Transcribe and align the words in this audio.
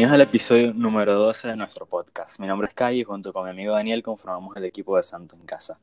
Bienvenidos 0.00 0.14
al 0.14 0.28
episodio 0.28 0.72
número 0.72 1.14
12 1.14 1.48
de 1.48 1.56
nuestro 1.56 1.84
podcast. 1.84 2.40
Mi 2.40 2.46
nombre 2.46 2.68
es 2.68 2.72
Kai 2.72 3.00
y 3.00 3.04
junto 3.04 3.34
con 3.34 3.44
mi 3.44 3.50
amigo 3.50 3.74
Daniel 3.74 4.02
conformamos 4.02 4.56
el 4.56 4.64
equipo 4.64 4.96
de 4.96 5.02
Santo 5.02 5.36
en 5.36 5.44
Casa. 5.44 5.78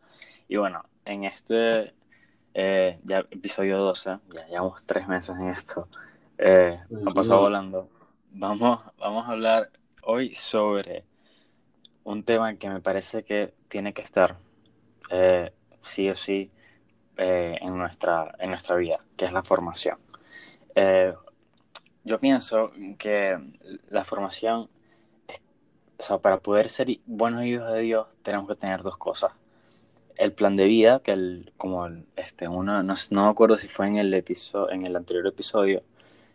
Y 0.48 0.56
bueno, 0.58 0.84
en 1.06 1.26
este 1.26 1.94
eh, 2.56 3.00
ya 3.04 3.20
episodio 3.20 3.78
12, 3.78 4.18
ya 4.34 4.48
llevamos 4.48 4.84
tres 4.88 5.08
meses 5.08 5.36
en 5.40 5.50
esto, 5.50 5.88
eh, 6.40 6.80
ha 7.06 7.12
pasado 7.12 7.42
volando. 7.42 7.92
Vamos, 8.32 8.84
vamos 8.98 9.28
a 9.28 9.34
hablar 9.34 9.70
hoy 10.02 10.34
sobre 10.34 11.06
un 12.04 12.24
tema 12.24 12.56
que 12.56 12.70
me 12.70 12.82
parece 12.82 13.24
que 13.24 13.54
tiene 13.68 13.94
que 13.94 14.02
estar 14.02 14.40
eh, 15.12 15.54
sí 15.84 16.10
o 16.10 16.16
sí 16.16 16.50
eh, 17.18 17.56
en, 17.62 17.78
nuestra, 17.78 18.34
en 18.40 18.50
nuestra 18.50 18.78
vida, 18.78 18.98
que 19.16 19.26
es 19.26 19.32
la 19.32 19.44
formación. 19.44 20.00
Yo 22.08 22.20
pienso 22.20 22.72
que 22.98 23.38
la 23.90 24.06
formación, 24.06 24.70
o 25.98 26.02
sea, 26.02 26.20
para 26.20 26.40
poder 26.40 26.70
ser 26.70 26.88
buenos 27.06 27.44
hijos 27.44 27.70
de 27.74 27.82
Dios, 27.82 28.08
tenemos 28.24 28.48
que 28.48 28.56
tener 28.56 28.82
dos 28.82 28.96
cosas. 28.96 29.34
El 30.16 30.32
plan 30.32 30.56
de 30.56 30.64
vida, 30.64 31.02
que 31.04 31.12
el, 31.12 31.52
como 31.58 31.86
este, 32.16 32.48
uno, 32.48 32.82
no, 32.82 32.94
no 33.12 33.26
me 33.26 33.30
acuerdo 33.30 33.58
si 33.58 33.68
fue 33.68 33.88
en 33.88 33.98
el, 33.98 34.14
episodio, 34.14 34.72
en 34.72 34.88
el 34.88 34.96
anterior 34.96 35.28
episodio, 35.28 35.84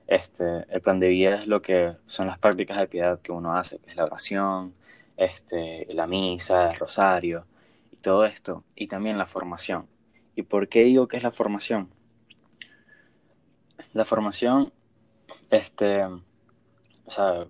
este, 0.09 0.67
el 0.69 0.83
plan 0.83 1.01
de 1.01 1.09
vida 1.09 1.37
es 1.37 1.47
lo 1.47 1.63
que 1.63 1.95
son 2.05 2.27
las 2.27 2.39
prácticas 2.39 2.77
de 2.77 2.87
piedad 2.87 3.21
que 3.21 3.33
uno 3.33 3.57
hace, 3.57 3.79
que 3.79 3.89
es 3.89 3.97
la 3.97 4.05
oración, 4.05 4.75
este, 5.17 5.87
la 5.95 6.07
misa, 6.07 6.69
el 6.69 6.77
rosario 6.77 7.47
y 7.93 7.97
todo 7.97 8.27
esto, 8.27 8.63
y 8.77 8.89
también 8.89 9.17
la 9.17 9.25
formación. 9.25 9.87
¿Y 10.37 10.43
por 10.43 10.69
qué 10.69 10.85
digo 10.85 11.09
que 11.09 11.17
es 11.17 11.23
la 11.23 11.31
formación? 11.31 11.89
La 13.95 14.05
formación 14.05 14.71
este, 15.51 16.05
o 16.05 17.11
sea, 17.11 17.47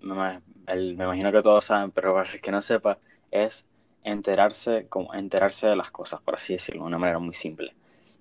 me, 0.00 0.40
me, 0.66 1.04
imagino 1.04 1.32
que 1.32 1.42
todos 1.42 1.64
saben, 1.64 1.90
pero 1.90 2.14
para 2.14 2.30
el 2.30 2.40
que 2.40 2.50
no 2.50 2.62
sepa, 2.62 2.98
es 3.30 3.64
enterarse, 4.04 4.86
como 4.88 5.14
enterarse 5.14 5.66
de 5.66 5.76
las 5.76 5.90
cosas, 5.90 6.20
por 6.20 6.36
así 6.36 6.54
decirlo, 6.54 6.82
de 6.82 6.88
una 6.88 6.98
manera 6.98 7.18
muy 7.18 7.34
simple. 7.34 7.74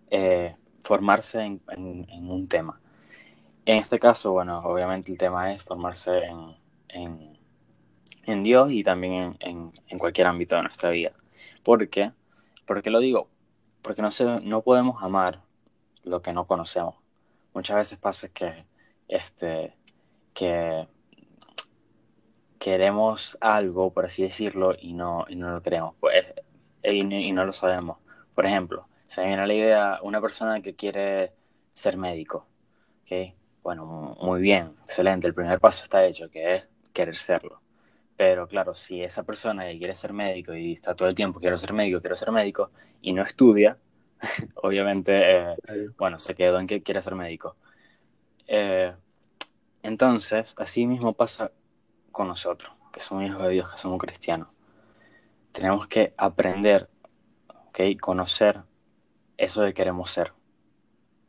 Eh, 0.09 0.55
formarse 0.83 1.41
en, 1.41 1.61
en, 1.69 2.29
un 2.29 2.47
tema. 2.47 2.79
En 3.65 3.77
este 3.77 3.99
caso, 3.99 4.31
bueno, 4.31 4.59
obviamente 4.59 5.11
el 5.11 5.17
tema 5.17 5.51
es 5.51 5.61
formarse 5.61 6.11
en, 6.89 7.37
en 8.27 8.41
Dios 8.41 8.71
y 8.71 8.83
también 8.83 9.37
en, 9.39 9.71
cualquier 9.97 10.27
ámbito 10.27 10.55
de 10.55 10.63
nuestra 10.63 10.91
vida. 10.91 11.13
¿Por 11.63 11.89
qué? 11.89 12.11
¿Por 12.65 12.85
lo 12.85 12.99
digo? 12.99 13.29
Porque 13.81 14.01
no, 14.01 14.11
se, 14.11 14.25
no 14.25 14.61
podemos 14.61 15.01
amar 15.01 15.41
lo 16.03 16.21
que 16.21 16.33
no 16.33 16.45
conocemos. 16.45 16.95
Muchas 17.53 17.77
veces 17.77 17.97
pasa 17.97 18.27
que 18.27 18.65
este, 19.07 19.75
que 20.33 20.87
queremos 22.59 23.37
algo, 23.41 23.91
por 23.93 24.05
así 24.05 24.23
decirlo, 24.23 24.75
y 24.79 24.93
no, 24.93 25.25
y 25.29 25.35
no 25.35 25.51
lo 25.51 25.61
queremos, 25.61 25.95
pues, 25.99 26.25
y, 26.83 27.03
no 27.03 27.45
lo 27.45 27.53
sabemos. 27.53 27.97
Por 28.35 28.45
ejemplo, 28.45 28.87
se 29.07 29.21
me 29.21 29.27
viene 29.27 29.47
la 29.47 29.53
idea 29.53 29.99
una 30.03 30.21
persona 30.21 30.61
que 30.61 30.75
quiere 30.75 31.33
ser 31.73 31.97
médico, 31.97 32.47
¿ok? 33.03 33.33
Bueno, 33.63 33.85
muy 34.21 34.41
bien, 34.41 34.75
excelente, 34.83 35.27
el 35.27 35.33
primer 35.33 35.59
paso 35.59 35.83
está 35.83 36.03
hecho, 36.05 36.29
que 36.29 36.55
es 36.55 36.67
querer 36.93 37.15
serlo. 37.15 37.61
Pero 38.15 38.47
claro, 38.47 38.73
si 38.73 39.03
esa 39.03 39.23
persona 39.23 39.65
que 39.65 39.77
quiere 39.77 39.93
ser 39.93 40.13
médico 40.13 40.55
y 40.55 40.73
está 40.73 40.95
todo 40.95 41.07
el 41.07 41.15
tiempo, 41.15 41.39
quiero 41.39 41.57
ser 41.57 41.73
médico, 41.73 42.01
quiero 42.01 42.15
ser 42.15 42.31
médico, 42.31 42.71
y 43.01 43.13
no 43.13 43.21
estudia, 43.21 43.77
obviamente, 44.55 45.13
eh, 45.51 45.55
bueno, 45.97 46.17
se 46.17 46.33
quedó 46.35 46.59
en 46.59 46.67
que 46.67 46.81
quiere 46.81 47.01
ser 47.01 47.15
médico. 47.15 47.55
Eh, 48.47 48.93
entonces, 49.83 50.55
así 50.57 50.87
mismo 50.87 51.13
pasa 51.13 51.51
con 52.11 52.27
nosotros, 52.27 52.71
que 52.91 53.01
somos 53.01 53.25
hijos 53.25 53.43
de 53.43 53.49
Dios, 53.49 53.69
que 53.69 53.77
somos 53.77 53.99
cristianos. 53.99 54.47
Tenemos 55.51 55.87
que 55.87 56.13
aprender, 56.17 56.89
¿okay? 57.67 57.95
conocer 57.97 58.61
eso 59.37 59.63
que 59.65 59.73
queremos 59.73 60.09
ser, 60.09 60.33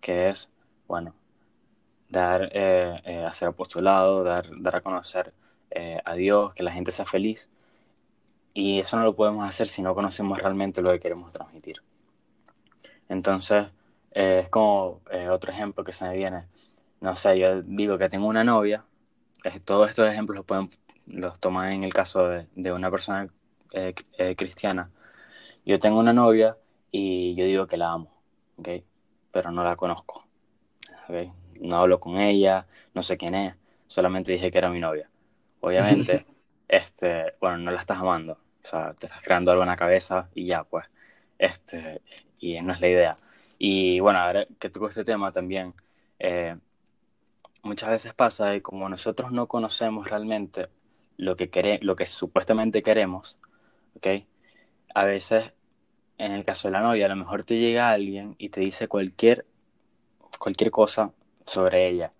que 0.00 0.28
es, 0.28 0.50
bueno, 0.86 1.14
dar, 2.08 2.50
eh, 2.52 3.00
eh, 3.04 3.24
hacer 3.24 3.48
apostolado, 3.48 4.22
dar, 4.22 4.48
dar 4.60 4.76
a 4.76 4.80
conocer 4.80 5.34
a 6.04 6.14
Dios, 6.14 6.54
que 6.54 6.64
la 6.64 6.72
gente 6.72 6.90
sea 6.90 7.04
feliz. 7.04 7.48
Y 8.52 8.80
eso 8.80 8.96
no 8.96 9.04
lo 9.04 9.14
podemos 9.14 9.46
hacer 9.46 9.68
si 9.68 9.80
no 9.80 9.94
conocemos 9.94 10.38
realmente 10.38 10.82
lo 10.82 10.90
que 10.90 10.98
queremos 10.98 11.30
transmitir. 11.30 11.82
Entonces, 13.08 13.68
es 14.10 14.48
como 14.48 15.02
otro 15.30 15.52
ejemplo 15.52 15.84
que 15.84 15.92
se 15.92 16.04
me 16.08 16.16
viene 16.16 16.46
no 17.00 17.14
sé, 17.16 17.38
yo 17.38 17.62
digo 17.62 17.98
que 17.98 18.08
tengo 18.08 18.26
una 18.26 18.44
novia, 18.44 18.84
todos 19.64 19.88
estos 19.88 20.10
ejemplos 20.10 20.36
los, 20.36 20.44
pueden, 20.44 20.68
los 21.06 21.38
toman 21.38 21.72
en 21.72 21.84
el 21.84 21.92
caso 21.92 22.28
de, 22.28 22.72
una 22.72 22.90
persona 22.90 23.28
eh, 23.72 23.94
eh, 24.18 24.36
cristiana. 24.36 24.90
Yo 25.64 25.78
tengo 25.78 25.98
una 25.98 26.12
novia 26.12 26.56
y 26.90 27.34
yo 27.34 27.44
digo 27.44 27.66
que 27.66 27.76
la 27.76 27.92
amo, 27.92 28.10
¿ok? 28.56 28.68
Pero 29.32 29.50
no 29.50 29.62
la 29.62 29.76
conozco, 29.76 30.24
¿ok? 31.08 31.32
No 31.60 31.80
hablo 31.80 32.00
con 32.00 32.18
ella, 32.18 32.66
no 32.94 33.02
sé 33.02 33.16
quién 33.16 33.34
es, 33.34 33.54
solamente 33.86 34.32
dije 34.32 34.50
que 34.50 34.58
era 34.58 34.70
mi 34.70 34.80
novia. 34.80 35.10
Obviamente, 35.60 36.26
este, 36.68 37.34
bueno, 37.40 37.58
no 37.58 37.70
la 37.70 37.80
estás 37.80 37.98
amando, 37.98 38.32
o 38.32 38.66
sea, 38.66 38.94
te 38.94 39.06
estás 39.06 39.22
creando 39.22 39.50
algo 39.50 39.62
en 39.62 39.68
la 39.68 39.76
cabeza 39.76 40.28
y 40.34 40.46
ya, 40.46 40.64
pues, 40.64 40.86
este, 41.38 42.02
y 42.38 42.56
no 42.56 42.72
es 42.72 42.80
la 42.80 42.88
idea. 42.88 43.16
Y 43.58 44.00
bueno, 44.00 44.20
ahora 44.20 44.44
que 44.58 44.70
toco 44.70 44.88
este 44.88 45.04
tema 45.04 45.32
también, 45.32 45.74
eh, 46.18 46.56
muchas 47.62 47.90
veces 47.90 48.14
pasa 48.14 48.54
y 48.56 48.60
como 48.60 48.88
nosotros 48.88 49.32
no 49.32 49.46
conocemos 49.46 50.08
realmente 50.08 50.68
lo 51.16 51.36
que, 51.36 51.50
quere 51.50 51.78
lo 51.82 51.96
que 51.96 52.06
supuestamente 52.06 52.82
queremos, 52.82 53.38
¿ok? 53.96 54.06
A 54.94 55.04
veces, 55.04 55.52
en 56.18 56.32
el 56.32 56.44
caso 56.44 56.68
de 56.68 56.72
la 56.72 56.80
novia, 56.80 57.06
a 57.06 57.08
lo 57.08 57.16
mejor 57.16 57.44
te 57.44 57.58
llega 57.58 57.90
alguien 57.90 58.34
y 58.38 58.48
te 58.50 58.60
dice 58.60 58.88
cualquier, 58.88 59.46
cualquier 60.38 60.70
cosa 60.70 61.12
sobre 61.46 61.88
ella. 61.88 62.12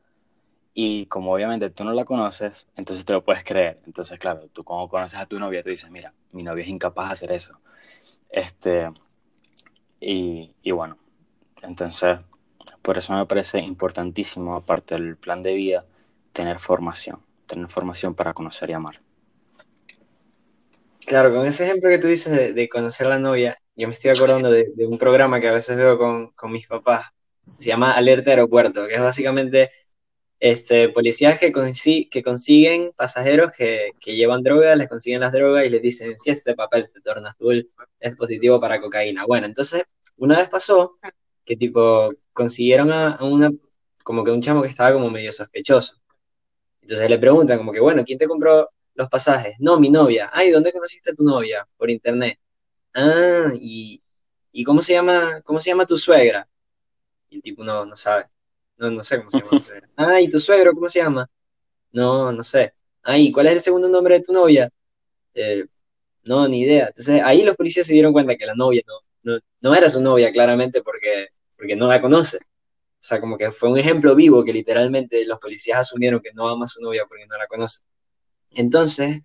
Y 0.74 1.06
como 1.06 1.32
obviamente 1.32 1.70
tú 1.70 1.84
no 1.84 1.92
la 1.92 2.04
conoces, 2.04 2.68
entonces 2.76 3.04
te 3.04 3.12
lo 3.12 3.24
puedes 3.24 3.44
creer. 3.44 3.80
Entonces, 3.86 4.18
claro, 4.18 4.48
tú 4.52 4.64
como 4.64 4.88
conoces 4.88 5.18
a 5.18 5.26
tu 5.26 5.38
novia, 5.38 5.62
tú 5.62 5.70
dices, 5.70 5.90
mira, 5.90 6.12
mi 6.32 6.42
novia 6.42 6.62
es 6.62 6.70
incapaz 6.70 7.08
de 7.08 7.12
hacer 7.12 7.32
eso. 7.32 7.60
Este, 8.30 8.90
y, 10.00 10.54
y 10.62 10.70
bueno, 10.70 10.98
entonces 11.62 12.18
por 12.82 12.98
eso 12.98 13.14
me 13.14 13.26
parece 13.26 13.58
importantísimo, 13.58 14.56
aparte 14.56 14.94
del 14.94 15.16
plan 15.16 15.42
de 15.42 15.54
vida, 15.54 15.86
tener 16.32 16.58
formación, 16.58 17.20
tener 17.46 17.68
formación 17.68 18.14
para 18.14 18.34
conocer 18.34 18.70
y 18.70 18.72
amar. 18.72 19.00
Claro, 21.06 21.34
con 21.34 21.46
ese 21.46 21.64
ejemplo 21.64 21.88
que 21.88 21.98
tú 21.98 22.06
dices 22.06 22.54
de, 22.54 22.68
conocer 22.68 23.06
a 23.06 23.10
la 23.10 23.18
novia, 23.18 23.58
yo 23.74 23.88
me 23.88 23.94
estoy 23.94 24.10
acordando 24.10 24.50
de, 24.50 24.72
un 24.86 24.98
programa 24.98 25.40
que 25.40 25.48
a 25.48 25.52
veces 25.52 25.76
veo 25.76 25.98
con, 25.98 26.32
mis 26.50 26.66
papás, 26.66 27.06
se 27.56 27.68
llama 27.68 27.92
Alerta 27.92 28.30
Aeropuerto, 28.30 28.86
que 28.86 28.94
es 28.94 29.00
básicamente 29.00 29.70
este, 30.38 30.90
policías 30.90 31.38
que, 31.38 31.50
que 32.10 32.22
consiguen 32.22 32.92
pasajeros 32.94 33.52
que, 33.52 33.92
que, 33.98 34.16
llevan 34.16 34.42
drogas, 34.42 34.76
les 34.76 34.88
consiguen 34.88 35.20
las 35.20 35.32
drogas 35.32 35.64
y 35.64 35.70
les 35.70 35.80
dicen, 35.80 36.18
si 36.18 36.30
este 36.30 36.54
papel 36.54 36.88
se 36.92 37.00
torna 37.00 37.30
azul, 37.30 37.66
es 37.98 38.14
positivo 38.14 38.60
para 38.60 38.80
cocaína. 38.80 39.24
Bueno, 39.26 39.46
entonces, 39.46 39.84
una 40.18 40.36
vez 40.36 40.48
pasó 40.48 40.98
que 41.48 41.56
tipo 41.56 42.12
consiguieron 42.38 42.92
a, 42.92 43.18
una, 43.20 43.50
como 44.04 44.22
que 44.22 44.30
un 44.30 44.40
chamo 44.40 44.62
que 44.62 44.68
estaba 44.68 44.92
como 44.92 45.10
medio 45.10 45.32
sospechoso. 45.32 45.96
Entonces 46.80 47.10
le 47.10 47.18
preguntan 47.18 47.58
como 47.58 47.72
que, 47.72 47.80
bueno, 47.80 48.04
¿quién 48.04 48.16
te 48.16 48.28
compró 48.28 48.70
los 48.94 49.08
pasajes? 49.08 49.56
No, 49.58 49.80
mi 49.80 49.90
novia. 49.90 50.30
Ay, 50.32 50.52
¿dónde 50.52 50.72
conociste 50.72 51.10
a 51.10 51.14
tu 51.14 51.24
novia? 51.24 51.66
Por 51.76 51.90
internet. 51.90 52.38
Ah, 52.94 53.50
y, 53.60 54.00
¿y 54.52 54.62
cómo 54.62 54.80
se 54.82 54.92
llama, 54.92 55.42
cómo 55.42 55.58
se 55.58 55.70
llama 55.70 55.84
tu 55.84 55.98
suegra? 55.98 56.48
Y 57.28 57.36
el 57.36 57.42
tipo 57.42 57.64
no, 57.64 57.84
no 57.84 57.96
sabe. 57.96 58.26
No, 58.76 58.88
no 58.88 59.02
sé 59.02 59.18
cómo 59.18 59.30
se 59.30 59.38
llama 59.38 59.50
tu 59.50 59.64
suegra. 59.64 59.88
Ah, 59.96 60.20
¿y 60.20 60.28
tu 60.28 60.38
suegro 60.38 60.72
cómo 60.74 60.88
se 60.88 61.00
llama? 61.00 61.28
No, 61.90 62.30
no 62.30 62.44
sé. 62.44 62.72
Ay, 63.02 63.32
¿cuál 63.32 63.48
es 63.48 63.54
el 63.54 63.60
segundo 63.62 63.88
nombre 63.88 64.14
de 64.14 64.22
tu 64.22 64.32
novia? 64.32 64.70
Eh, 65.34 65.66
no, 66.22 66.46
ni 66.46 66.60
idea. 66.60 66.86
Entonces 66.86 67.20
ahí 67.24 67.42
los 67.42 67.56
policías 67.56 67.84
se 67.84 67.94
dieron 67.94 68.12
cuenta 68.12 68.36
que 68.36 68.46
la 68.46 68.54
novia 68.54 68.82
no, 68.86 69.00
no, 69.24 69.40
no 69.60 69.74
era 69.74 69.90
su 69.90 70.00
novia, 70.00 70.30
claramente, 70.30 70.82
porque 70.82 71.30
porque 71.58 71.76
no 71.76 71.88
la 71.88 72.00
conoce. 72.00 72.38
O 72.38 73.04
sea, 73.08 73.20
como 73.20 73.36
que 73.36 73.52
fue 73.52 73.70
un 73.70 73.78
ejemplo 73.78 74.14
vivo 74.14 74.44
que 74.44 74.52
literalmente 74.52 75.24
los 75.26 75.38
policías 75.38 75.80
asumieron 75.80 76.20
que 76.20 76.32
no 76.32 76.48
ama 76.48 76.64
a 76.64 76.68
su 76.68 76.80
novia 76.80 77.04
porque 77.08 77.26
no 77.26 77.36
la 77.36 77.46
conoce. 77.46 77.80
Entonces, 78.50 79.22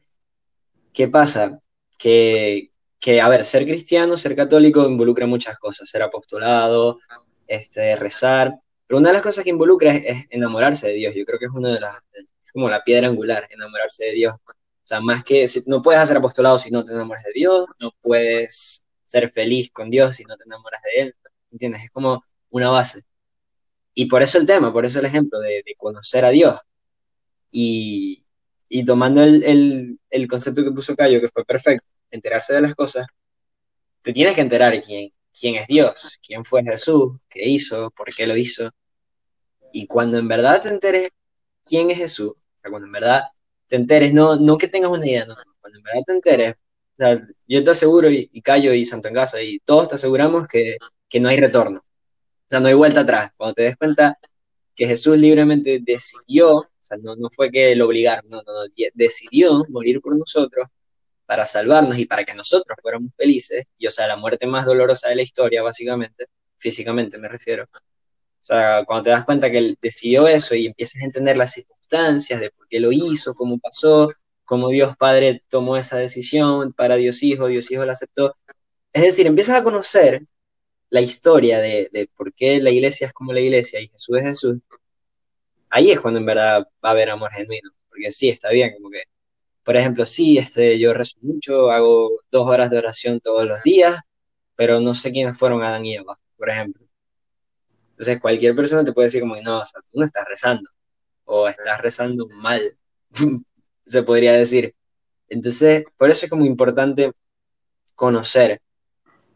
¿qué 0.94 1.08
pasa? 1.08 1.60
Que, 1.98 2.72
que, 3.00 3.22
a 3.22 3.30
ver, 3.30 3.46
ser 3.46 3.66
cristiano, 3.66 4.18
ser 4.18 4.36
católico 4.36 4.88
involucra 4.88 5.28
muchas 5.28 5.58
cosas, 5.58 5.90
ser 5.90 6.04
apostolado, 6.04 7.00
este, 7.48 7.96
rezar, 7.96 8.54
pero 8.88 9.00
una 9.00 9.10
de 9.10 9.14
las 9.14 9.24
cosas 9.24 9.44
que 9.44 9.50
involucra 9.50 9.96
es, 9.96 10.26
enamorarse 10.30 10.88
de 10.88 10.94
Dios. 10.94 11.16
Yo 11.16 11.26
creo 11.26 11.40
que 11.40 11.46
es 11.46 11.52
una 11.52 11.74
de 11.74 11.80
las, 11.80 11.98
es 12.14 12.52
como 12.52 12.70
la 12.70 12.84
piedra 12.84 13.08
angular, 13.08 13.48
enamorarse 13.50 14.06
de 14.06 14.12
Dios. 14.12 14.36
O 14.36 14.88
sea, 14.88 15.02
más 15.02 15.24
que, 15.24 15.48
no 15.66 15.82
puedes 15.82 16.02
hacer 16.02 16.18
apostolado 16.18 16.60
si 16.60 16.70
no 16.70 16.84
te 16.84 16.92
enamoras 16.92 17.24
de 17.24 17.32
Dios, 17.34 17.66
no 17.80 17.92
puedes 18.02 18.86
ser 19.06 19.32
feliz 19.32 19.72
con 19.72 19.90
Dios 19.90 20.18
si 20.18 20.26
no 20.26 20.36
te 20.38 20.44
enamoras 20.44 20.82
de 20.84 21.02
Él, 21.04 21.16
¿entiendes? 21.54 21.84
Es 21.86 21.92
como 21.92 22.26
una 22.50 22.70
base. 22.70 23.04
Y 23.94 24.08
por 24.08 24.24
eso 24.24 24.38
el 24.40 24.46
tema, 24.46 24.74
por 24.74 24.86
eso 24.86 25.00
el 25.00 25.06
ejemplo 25.06 25.40
de, 25.40 25.64
conocer 25.78 26.26
a 26.26 26.30
Dios. 26.32 26.60
Y, 27.52 28.26
Y 28.70 28.86
tomando 28.86 29.24
el, 29.24 30.00
el, 30.10 30.28
concepto 30.28 30.64
que 30.64 30.72
puso 30.72 30.96
Cayo, 30.96 31.22
que 31.22 31.30
fue 31.30 31.46
perfecto, 31.46 31.86
enterarse 32.12 32.54
de 32.54 32.62
las 32.62 32.76
cosas, 32.76 33.06
te 34.02 34.14
tienes 34.14 34.36
que 34.36 34.42
enterar 34.42 34.80
quién, 34.82 35.12
quién 35.38 35.56
es 35.56 35.68
Dios, 35.68 36.20
quién 36.26 36.46
fue 36.46 36.64
Jesús, 36.64 37.14
qué 37.30 37.48
hizo, 37.48 37.92
por 37.92 38.14
qué 38.14 38.28
lo 38.28 38.38
hizo. 38.38 38.72
Y 39.72 39.88
cuando 39.88 40.18
en 40.18 40.28
verdad 40.28 40.62
te 40.62 40.70
enteres 40.70 41.10
quién 41.66 41.90
es 41.92 41.98
Jesús, 41.98 42.34
cuando 42.62 42.88
en 42.88 42.92
verdad 42.94 43.24
te 43.68 43.76
enteres, 43.78 44.14
no, 44.14 44.36
no 44.38 44.58
que 44.58 44.68
tengas 44.68 44.92
una 44.92 45.08
idea, 45.08 45.26
no, 45.26 45.36
cuando 45.62 45.80
en 45.80 45.84
verdad 45.84 46.02
te 46.06 46.14
enteres, 46.14 46.56
yo 47.48 47.64
te 47.64 47.72
aseguro, 47.72 48.10
y, 48.12 48.30
y 48.32 48.42
Cayo 48.42 48.74
y 48.74 48.86
Santo 48.86 49.08
en 49.08 49.16
Casa, 49.16 49.42
y 49.42 49.60
todos 49.60 49.90
te 49.90 49.96
aseguramos 49.96 50.48
que, 50.48 50.78
que 51.14 51.20
no 51.20 51.30
hay 51.30 51.38
retorno. 51.38 51.78
O 51.78 52.50
sea, 52.50 52.60
no 52.60 52.68
hay 52.70 52.74
vuelta 52.74 53.02
atrás. 53.02 53.32
Cuando 53.38 53.54
te 53.54 53.62
des 53.62 53.78
cuenta 53.78 54.18
que 54.76 54.88
Jesús 54.88 55.16
libremente 55.16 55.80
decidió, 55.80 56.56
o 56.56 56.70
sea, 56.82 56.98
no, 56.98 57.16
no 57.16 57.30
fue 57.30 57.52
que 57.52 57.76
lo 57.76 57.86
obligaron, 57.86 58.28
no, 58.32 58.42
no, 58.42 58.52
no, 58.52 58.62
decidió 58.96 59.64
morir 59.70 60.02
por 60.02 60.18
nosotros 60.18 60.68
para 61.28 61.46
salvarnos 61.46 62.00
y 62.00 62.08
para 62.08 62.24
que 62.24 62.34
nosotros 62.34 62.76
fuéramos 62.82 63.12
felices, 63.16 63.66
y 63.78 63.86
o 63.86 63.92
sea, 63.92 64.08
la 64.08 64.18
muerte 64.18 64.48
más 64.48 64.66
dolorosa 64.66 65.10
de 65.10 65.18
la 65.18 65.22
historia, 65.22 65.62
básicamente, 65.62 66.30
físicamente 66.58 67.20
me 67.20 67.30
refiero. 67.30 67.66
O 67.66 67.70
sea, 68.40 68.84
cuando 68.84 69.04
te 69.04 69.10
das 69.12 69.24
cuenta 69.24 69.52
que 69.52 69.60
él 69.60 69.78
decidió 69.80 70.28
eso 70.28 70.56
y 70.56 70.66
empiezas 70.66 71.04
a 71.04 71.06
entender 71.06 71.38
las 71.38 71.52
circunstancias 71.52 72.40
de 72.40 72.50
por 72.50 72.68
qué 72.68 72.80
lo 72.80 72.92
hizo, 72.92 73.36
cómo 73.36 73.60
pasó, 73.60 74.12
cómo 74.46 74.70
Dios 74.70 74.98
Padre 74.98 75.44
tomó 75.48 75.78
esa 75.78 75.98
decisión 76.00 76.74
para 76.74 76.96
Dios 76.96 77.22
Hijo, 77.22 77.46
Dios 77.46 77.70
Hijo 77.72 77.86
la 77.86 77.92
aceptó. 77.92 78.36
Es 78.92 79.04
decir, 79.04 79.28
empiezas 79.28 79.62
a 79.62 79.64
conocer 79.64 80.26
la 80.94 81.02
historia 81.02 81.60
de, 81.60 81.90
de, 81.92 82.08
por 82.16 82.34
qué 82.34 82.62
la 82.62 82.70
iglesia 82.70 83.08
es 83.08 83.14
como 83.14 83.34
la 83.34 83.40
iglesia 83.42 83.82
y 83.82 83.88
Jesús 83.88 84.16
es 84.20 84.24
Jesús, 84.26 84.58
ahí 85.72 85.92
es 85.92 86.00
cuando 86.00 86.20
en 86.20 86.28
verdad 86.28 86.68
va 86.86 86.90
a 86.90 86.92
haber 86.92 87.10
amor 87.10 87.32
genuino. 87.32 87.72
Porque 87.90 88.12
sí, 88.12 88.30
está 88.30 88.50
bien, 88.52 88.74
como 88.76 88.92
que, 88.92 89.04
por 89.64 89.76
ejemplo, 89.76 90.06
sí, 90.06 90.38
este, 90.38 90.78
yo 90.80 90.94
rezo 90.94 91.18
mucho, 91.22 91.72
hago 91.72 92.22
dos 92.32 92.48
horas 92.48 92.70
de 92.70 92.78
oración 92.78 93.20
todos 93.22 93.48
los 93.48 93.64
días, 93.64 94.02
pero 94.56 94.80
no 94.82 94.94
sé 94.94 95.12
quiénes 95.12 95.38
fueron 95.38 95.64
Adán 95.64 95.86
y 95.86 95.96
Eva, 95.96 96.20
por 96.38 96.50
ejemplo. 96.52 96.86
Entonces, 97.92 98.20
cualquier 98.22 98.56
persona 98.56 98.84
te 98.84 98.94
puede 98.94 99.08
decir 99.08 99.22
como, 99.22 99.36
no, 99.38 99.62
o 99.62 99.66
sea, 99.66 99.82
tú 99.82 100.00
no 100.00 100.06
estás 100.06 100.26
rezando, 100.30 100.70
o 101.26 101.48
estás 101.48 101.82
rezando 101.82 102.28
mal, 102.30 102.78
se 103.86 104.04
podría 104.04 104.34
decir. 104.34 104.76
Entonces, 105.30 105.86
por 105.98 106.12
eso 106.12 106.26
es 106.28 106.30
como 106.30 106.46
importante 106.46 107.12
conocer 107.96 108.62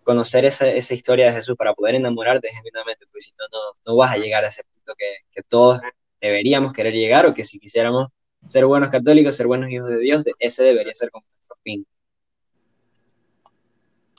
conocer 0.08 0.46
esa, 0.46 0.70
esa, 0.70 0.94
historia 0.94 1.26
de 1.26 1.34
Jesús 1.34 1.58
para 1.58 1.74
poder 1.74 1.96
enamorarte 1.96 2.48
genuinamente, 2.48 3.06
porque 3.08 3.22
si 3.22 3.34
no, 3.38 3.46
no, 3.86 3.98
vas 3.98 4.14
a 4.14 4.18
llegar 4.18 4.46
a 4.46 4.48
ese 4.48 4.64
punto 4.64 4.94
que, 4.98 5.18
que, 5.34 5.44
todos 5.44 5.82
deberíamos 6.22 6.72
querer 6.72 6.94
llegar 6.94 7.26
o 7.26 7.34
que 7.34 7.44
si 7.44 7.60
quisiéramos 7.60 8.08
ser 8.48 8.66
buenos 8.66 8.90
católicos, 8.90 9.36
ser 9.36 9.48
buenos 9.48 9.70
hijos 9.70 9.90
de 9.90 10.00
Dios, 10.00 10.24
ese 10.40 10.64
debería 10.64 10.94
ser 10.96 11.12
como 11.12 11.26
nuestro 11.36 11.58
fin. 11.62 11.86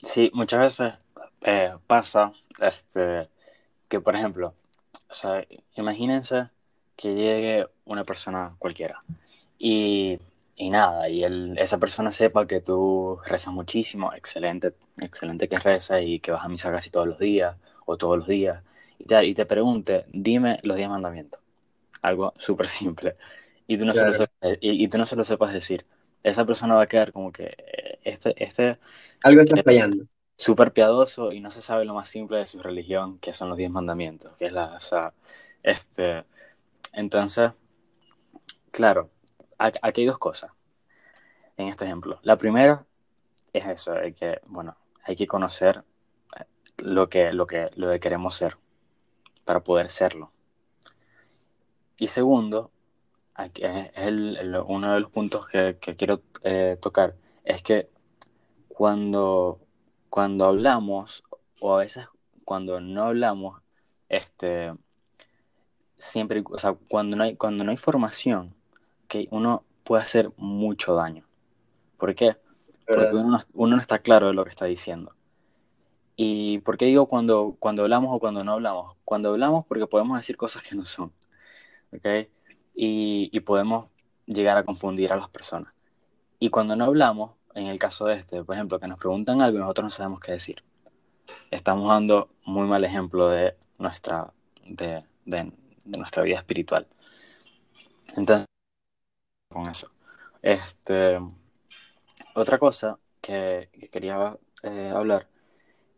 Sí, 0.05 0.31
muchas 0.35 0.61
veces 0.61 0.93
eh, 1.41 1.75
pasa 1.87 2.33
este, 2.61 3.31
que, 3.89 3.99
por 3.99 4.15
ejemplo, 4.15 4.55
o 5.09 5.15
sea, 5.15 5.43
imagínense 5.75 6.51
que 6.97 7.15
llegue 7.15 7.67
una 7.87 8.05
persona 8.05 8.57
cualquiera 8.59 9.03
y 9.59 10.19
y 10.61 10.71
nada, 10.71 11.09
y 11.09 11.23
esa 11.57 11.79
persona 11.79 12.11
sepa 12.11 12.49
que 12.49 12.61
tú 12.61 13.21
rezas 13.25 13.55
muchísimo, 13.55 14.13
excelente, 14.13 14.75
excelente 15.01 15.49
que 15.49 15.57
rezas 15.57 16.03
y 16.03 16.19
que 16.19 16.33
vas 16.33 16.45
a 16.45 16.49
misa 16.49 16.73
casi 16.73 16.91
todos 16.91 17.07
los 17.07 17.21
días 17.21 17.57
o 17.87 17.97
todos 17.97 18.19
los 18.19 18.27
días, 18.27 18.65
y 18.99 19.05
te, 19.05 19.25
y 19.25 19.35
te 19.35 19.47
pregunte, 19.47 20.05
dime 20.09 20.59
los 20.65 20.77
diez 20.77 20.89
mandamientos. 20.89 21.41
Algo 22.03 22.35
súper 22.39 22.67
simple. 22.67 23.17
Y 23.69 23.79
tú, 23.79 23.85
no 23.85 23.95
se 23.95 24.05
lo 24.05 24.13
sepas, 24.13 24.59
y, 24.61 24.89
tú 24.89 24.99
no 24.99 25.07
se 25.07 25.15
lo 25.15 25.23
sepas 25.23 25.53
decir. 25.53 25.87
Esa 26.25 26.45
persona 26.45 26.75
va 26.75 26.83
a 26.83 26.87
quedar 26.87 27.13
como 27.13 27.31
que 27.31 27.45
eh, 27.45 27.99
este... 28.03 28.35
este 28.43 28.79
Algo 29.23 29.43
está 29.43 29.63
fallando. 29.63 30.07
Súper 30.37 30.73
piadoso 30.73 31.33
y 31.33 31.39
no 31.39 31.51
se 31.53 31.63
sabe 31.63 31.85
lo 31.85 31.95
más 31.95 32.09
simple 32.09 32.39
de 32.39 32.47
su 32.47 32.59
religión, 32.61 33.21
que 33.21 33.33
son 33.33 33.49
los 33.49 33.59
diez 33.59 33.71
mandamientos, 33.71 34.35
que 34.37 34.47
es 34.47 34.53
la... 34.53 34.75
O 34.75 34.81
sea, 34.81 35.13
este, 35.63 36.25
entonces, 36.93 37.53
claro, 38.73 39.11
aquí 39.59 40.03
hay 40.03 40.07
dos 40.07 40.19
cosas 40.19 40.53
en 41.57 41.69
este 41.69 41.85
ejemplo. 41.85 42.19
La 42.23 42.39
primera 42.39 42.87
es 43.53 43.67
eso, 43.67 43.93
hay 43.93 44.13
que, 44.13 44.41
bueno, 44.47 44.77
hay 45.05 45.17
que 45.17 45.27
conocer 45.27 45.85
lo 46.79 47.09
que, 47.09 47.33
lo 47.33 47.47
que, 47.47 47.71
lo 47.75 47.91
que 47.91 48.01
queremos 48.01 48.35
ser 48.35 48.57
para 49.45 49.61
poder 49.61 49.91
serlo. 49.91 50.33
Y 51.99 52.07
segundo, 52.09 52.71
es 53.37 53.91
el, 53.97 54.63
uno 54.67 54.95
de 54.95 55.01
los 55.01 55.11
puntos 55.11 55.47
que, 55.49 55.77
quiero 55.79 56.23
eh, 56.43 56.77
tocar, 56.81 57.17
es 57.45 57.63
que 57.63 57.89
cuando, 58.69 59.61
cuando 60.09 60.45
hablamos, 60.47 61.25
o 61.61 61.75
a 61.75 61.79
veces 61.79 62.07
cuando 62.45 62.81
no 62.81 63.05
hablamos, 63.05 63.61
este, 64.09 64.75
siempre, 65.99 66.45
o 66.49 66.59
sea, 66.59 66.75
cuando 66.89 67.17
no 67.17 67.25
hay, 67.25 67.37
cuando 67.37 67.65
no 67.65 67.71
hay 67.71 67.77
formación, 67.77 68.55
que 69.09 69.27
uno 69.31 69.65
puede 69.85 70.03
hacer 70.03 70.31
mucho 70.37 70.95
daño. 70.95 71.25
¿Por 71.97 72.15
qué? 72.15 72.37
Porque 72.87 73.15
uno 73.15 73.39
no, 73.55 73.79
está 73.79 73.99
claro 73.99 74.29
de 74.29 74.35
lo 74.35 74.45
que 74.45 74.51
está 74.51 74.67
diciendo. 74.67 75.15
¿Y 76.17 76.59
por 76.59 76.77
qué 76.77 76.87
digo 76.87 77.07
cuando, 77.07 77.57
cuando 77.59 77.83
hablamos 77.83 78.15
o 78.15 78.21
cuando 78.21 78.45
no 78.45 78.53
hablamos? 78.53 78.97
Cuando 79.05 79.31
hablamos 79.31 79.67
porque 79.67 79.87
podemos 79.87 80.19
decir 80.19 80.37
cosas 80.37 80.63
que 80.63 80.75
no 80.75 80.85
son. 80.85 81.13
¿Ok? 81.93 82.29
Y, 82.75 83.31
y 83.33 83.41
podemos 83.41 83.87
llegar 84.27 84.57
a 84.59 84.65
confundir 84.65 85.13
a 85.13 85.17
las 85.17 85.29
personas. 85.29 85.73
Y 86.39 86.51
cuando 86.51 86.77
no 86.77 86.85
hablamos, 86.85 87.33
en 87.55 87.67
el 87.67 87.79
caso 87.79 88.07
de 88.07 88.15
este, 88.17 88.45
por 88.45 88.55
ejemplo, 88.55 88.79
que 88.79 88.87
nos 88.87 88.99
preguntan 88.99 89.43
algo 89.43 89.59
y 89.59 89.61
nosotros 89.61 89.85
no 89.85 89.91
sabemos 89.91 90.21
qué 90.21 90.33
decir. 90.33 90.63
Estamos 91.51 91.89
dando 91.89 92.31
muy 92.45 92.67
mal 92.67 92.85
ejemplo 92.85 93.29
de 93.29 93.57
nuestra, 93.79 94.33
de, 94.65 95.05
de, 95.25 95.53
de 95.85 95.99
nuestra 95.99 96.23
vida 96.23 96.37
espiritual. 96.37 96.87
Entonces, 98.17 98.47
con 99.59 99.69
eso. 99.69 99.91
Este, 100.43 101.19
otra 102.35 102.59
cosa 102.59 102.99
que, 103.21 103.69
quería 103.91 104.37
eh, 104.63 104.93
hablar, 104.95 105.27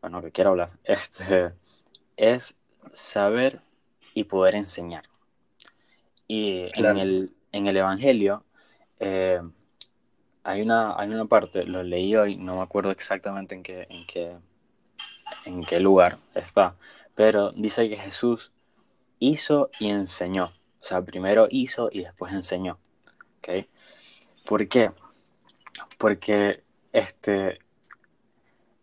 bueno, 0.00 0.22
que 0.22 0.32
quiero 0.32 0.50
hablar, 0.50 0.70
este, 0.84 1.52
es 2.16 2.56
saber 2.92 3.60
y 4.14 4.24
poder 4.24 4.54
enseñar. 4.54 5.04
Y 6.26 6.70
en, 6.78 6.98
el, 6.98 7.32
en 7.52 7.66
el 7.66 7.76
Evangelio 7.76 8.44
eh, 9.00 9.40
hay, 10.44 10.62
una, 10.62 10.96
hay 10.96 11.08
una 11.08 11.26
parte, 11.26 11.64
lo 11.64 11.82
leí 11.82 12.14
hoy, 12.16 12.36
no 12.36 12.56
me 12.56 12.62
acuerdo 12.62 12.90
exactamente 12.90 13.54
en 13.54 13.62
qué, 13.62 13.86
en 13.90 14.06
qué, 14.06 14.36
en 15.44 15.64
qué 15.64 15.80
lugar 15.80 16.18
está, 16.34 16.76
pero 17.14 17.50
dice 17.52 17.88
que 17.88 17.96
Jesús 17.96 18.52
hizo 19.18 19.70
y 19.78 19.90
enseñó. 19.90 20.46
O 20.80 20.82
sea, 20.82 21.02
primero 21.02 21.46
hizo 21.50 21.90
y 21.92 22.04
después 22.04 22.32
enseñó. 22.32 22.78
¿Okay? 23.40 23.68
¿Por 24.44 24.68
qué? 24.68 24.92
Porque, 25.98 26.62
este, 26.92 27.58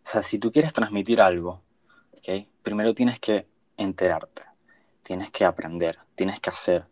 o 0.04 0.10
sea, 0.10 0.22
si 0.22 0.40
tú 0.40 0.52
quieres 0.52 0.74
transmitir 0.74 1.22
algo, 1.22 1.62
¿okay? 2.18 2.50
primero 2.64 2.94
tienes 2.94 3.20
que 3.20 3.48
enterarte, 3.78 4.44
tienes 5.04 5.32
que 5.32 5.46
aprender, 5.46 6.00
tienes 6.16 6.40
que 6.40 6.50
hacer, 6.50 6.86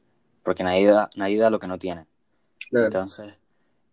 porque 0.44 0.64
nadie 0.64 0.88
da, 0.88 1.10
nadie 1.16 1.38
da 1.38 1.50
lo 1.50 1.60
que 1.60 1.68
no 1.68 1.78
tiene. 1.78 2.06
Entonces, 2.72 3.34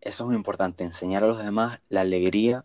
eso 0.00 0.24
es 0.24 0.26
muy 0.26 0.36
importante, 0.36 0.84
enseñar 0.84 1.24
a 1.24 1.28
los 1.28 1.38
demás 1.38 1.80
la 1.88 2.00
alegría, 2.02 2.64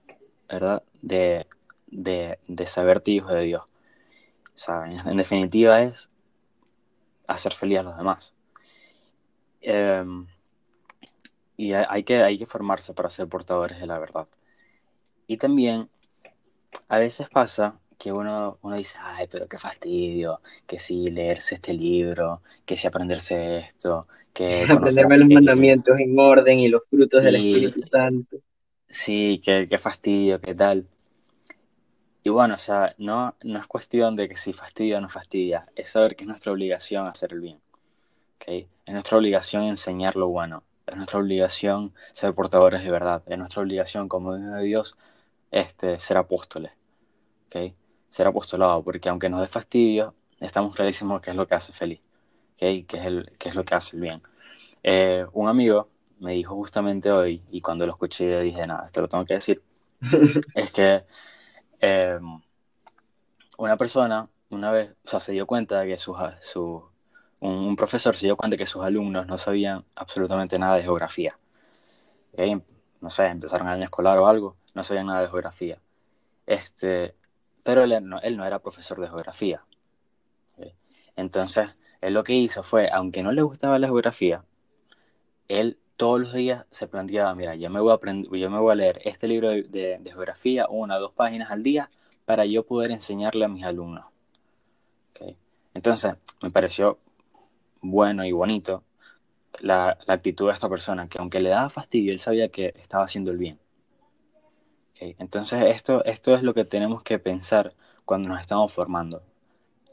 ¿verdad? 0.50 0.84
De, 1.02 1.48
de, 1.88 2.40
de 2.48 2.66
saberte 2.66 3.12
hijo 3.12 3.34
de 3.34 3.44
Dios. 3.44 3.64
O 3.64 4.58
sea, 4.60 4.86
en, 4.88 5.18
definitiva 5.18 5.84
es 5.84 6.10
hacer 7.28 7.54
feliz 7.54 7.80
a 7.80 7.84
los 7.84 7.98
demás. 7.98 8.34
Eh, 9.62 10.04
y 11.58 11.74
hay 11.74 12.04
que, 12.04 12.24
hay 12.24 12.38
que 12.38 12.46
formarse 12.46 12.94
para 12.94 13.10
ser 13.10 13.28
portadores 13.28 13.80
de 13.80 13.88
la 13.88 13.98
verdad. 13.98 14.28
Y 15.26 15.38
también, 15.38 15.90
a 16.88 17.00
veces 17.00 17.28
pasa 17.30 17.80
que 17.98 18.12
uno, 18.12 18.54
uno 18.62 18.76
dice, 18.76 18.98
ay, 19.02 19.28
pero 19.30 19.48
qué 19.48 19.58
fastidio, 19.58 20.40
que 20.68 20.78
si 20.78 21.10
leerse 21.10 21.56
este 21.56 21.74
libro, 21.74 22.44
que 22.64 22.78
si 22.78 22.86
aprenderse 22.88 23.58
esto, 23.58 24.08
que... 24.32 24.66
Aprenderme 24.70 25.18
los 25.18 25.30
mandamientos 25.30 26.00
en 26.00 26.18
orden 26.18 26.60
y 26.60 26.70
los 26.70 26.84
frutos 26.88 27.24
del 27.24 27.36
Espíritu 27.38 27.82
Santo. 27.82 28.38
Sí, 28.88 29.42
qué, 29.44 29.68
qué 29.68 29.78
fastidio, 29.80 30.40
qué 30.40 30.54
tal. 30.54 30.88
Y 32.24 32.30
bueno, 32.30 32.54
o 32.54 32.60
sea, 32.60 32.94
no, 33.00 33.36
no 33.44 33.60
es 33.60 33.66
cuestión 33.66 34.16
de 34.16 34.30
que 34.30 34.38
si 34.38 34.54
fastidia 34.54 35.00
o 35.00 35.02
no 35.02 35.10
fastidia, 35.10 35.66
es 35.76 35.90
saber 35.90 36.16
que 36.16 36.24
es 36.24 36.28
nuestra 36.28 36.52
obligación 36.52 37.08
hacer 37.08 37.34
el 37.34 37.42
bien. 37.42 37.60
¿okay? 38.36 38.68
Es 38.86 38.94
nuestra 38.94 39.18
obligación 39.18 39.64
enseñar 39.64 40.16
lo 40.16 40.28
bueno 40.28 40.64
es 40.88 40.96
nuestra 40.96 41.20
obligación 41.20 41.94
ser 42.14 42.34
portadores 42.34 42.84
de 42.84 42.92
verdad, 42.92 43.24
es 43.28 43.38
nuestra 43.38 43.62
obligación 43.62 44.08
como 44.08 44.36
hijos 44.38 44.56
de 44.56 44.64
Dios 44.64 44.98
este, 45.52 46.00
ser 46.00 46.18
apóstoles, 46.18 46.72
¿okay? 47.48 47.76
ser 48.10 48.28
apostolado, 48.28 48.84
porque 48.84 49.10
aunque 49.10 49.30
nos 49.30 49.42
dé 49.42 49.48
fastidio, 49.48 50.16
estamos 50.40 50.74
clarísimos 50.76 51.22
que 51.22 51.32
es 51.32 51.36
lo 51.36 51.48
que 51.48 51.56
hace 51.56 51.74
feliz, 51.74 52.02
¿okay? 52.56 52.84
que, 52.84 52.98
es 52.98 53.06
el, 53.06 53.32
que 53.38 53.50
es 53.50 53.56
lo 53.56 53.64
que 53.64 53.76
hace 53.76 53.96
el 53.96 54.02
bien. 54.02 54.22
Eh, 54.84 55.26
un 55.34 55.48
amigo 55.50 55.90
me 56.20 56.34
dijo 56.34 56.56
justamente 56.56 57.12
hoy, 57.12 57.44
y 57.52 57.62
cuando 57.62 57.86
lo 57.86 57.92
escuché 57.92 58.42
dije, 58.42 58.66
nada, 58.66 58.86
esto 58.86 59.02
lo 59.02 59.08
tengo 59.10 59.26
que 59.26 59.36
decir, 59.36 59.62
es 60.56 60.72
que 60.72 61.06
em, 61.80 62.42
una 63.58 63.78
persona 63.78 64.30
una 64.50 64.72
vez, 64.72 64.96
o 65.06 65.10
sea, 65.10 65.20
se 65.20 65.32
dio 65.32 65.46
cuenta 65.46 65.82
de 65.82 65.88
que 65.88 65.98
su, 65.98 66.16
un, 67.40 67.76
profesor 67.76 68.16
se 68.16 68.28
dio 68.28 68.38
cuenta 68.38 68.58
que 68.58 68.66
sus 68.66 68.84
alumnos 68.84 69.28
no 69.28 69.38
sabían 69.38 69.86
absolutamente 69.96 70.58
nada 70.58 70.76
de 70.76 70.84
geografía. 70.84 71.38
No 73.02 73.10
sé, 73.10 73.28
empezaron 73.28 73.68
año 73.68 73.84
escolar 73.84 74.18
o 74.18 74.28
algo, 74.28 74.56
no 74.74 74.84
sabían 74.84 75.08
nada 75.08 75.22
de 75.22 75.28
geografía. 75.28 75.80
Este, 76.46 77.16
pero 77.64 77.84
él 77.84 77.98
no, 78.08 78.20
él 78.22 78.38
no 78.38 78.46
era 78.46 78.60
profesor 78.60 79.00
de 79.00 79.08
geografía. 79.08 79.64
Entonces, 81.16 81.70
él 82.02 82.14
lo 82.14 82.24
que 82.24 82.34
hizo 82.34 82.64
fue, 82.64 82.90
aunque 82.92 83.24
no 83.24 83.32
le 83.32 83.42
gustaba 83.42 83.80
la 83.80 83.88
geografía, 83.88 84.44
él 85.48 85.80
todos 85.98 86.20
los 86.22 86.34
días 86.34 86.66
se 86.72 86.88
planteaba, 86.88 87.34
mira, 87.34 87.56
yo 87.56 87.70
me 87.72 87.80
voy 87.80 87.92
a, 87.92 87.96
aprender, 87.96 88.32
yo 88.32 88.50
me 88.52 88.60
voy 88.60 88.72
a 88.72 88.76
leer 88.76 89.02
este 89.04 89.28
libro 89.28 89.50
de, 89.50 90.00
geografía, 90.06 90.68
una 90.70 90.98
o 90.98 91.00
dos 91.02 91.12
páginas 91.14 91.50
al 91.50 91.64
día, 91.64 91.90
para 92.26 92.46
yo 92.46 92.66
poder 92.66 92.92
enseñarle 92.92 93.46
a 93.46 93.48
mis 93.48 93.66
alumnos. 93.66 94.06
Entonces, 95.74 96.16
me 96.42 96.50
pareció 96.50 96.98
bueno 97.92 98.26
y 98.26 98.32
bonito 98.32 98.84
la, 99.60 99.98
actitud 100.08 100.48
de 100.48 100.54
esta 100.54 100.70
persona, 100.70 101.08
que 101.08 101.18
aunque 101.20 101.40
le 101.40 101.50
daba 101.50 101.70
fastidio, 101.70 102.12
él 102.12 102.20
sabía 102.20 102.50
que 102.50 102.74
estaba 102.80 103.04
haciendo 103.04 103.32
el 103.32 103.38
bien. 103.38 103.60
Entonces, 105.00 105.64
esto, 105.68 106.04
esto 106.06 106.34
es 106.34 106.42
lo 106.42 106.54
que 106.54 106.66
tenemos 106.66 107.04
que 107.04 107.20
pensar 107.20 107.76
cuando 108.06 108.30
nos 108.30 108.40
estamos 108.40 108.72
formando. 108.74 109.22